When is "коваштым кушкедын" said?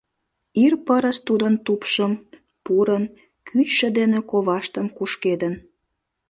4.31-5.53